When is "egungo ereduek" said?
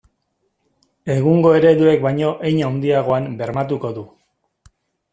1.15-2.03